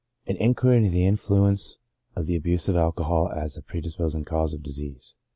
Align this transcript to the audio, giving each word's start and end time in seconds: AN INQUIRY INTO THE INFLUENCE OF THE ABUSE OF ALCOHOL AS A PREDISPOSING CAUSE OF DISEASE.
AN 0.25 0.35
INQUIRY 0.37 0.77
INTO 0.77 0.89
THE 0.89 1.05
INFLUENCE 1.05 1.77
OF 2.15 2.25
THE 2.25 2.35
ABUSE 2.35 2.67
OF 2.69 2.75
ALCOHOL 2.75 3.29
AS 3.35 3.55
A 3.55 3.61
PREDISPOSING 3.61 4.25
CAUSE 4.25 4.55
OF 4.55 4.63
DISEASE. 4.63 5.15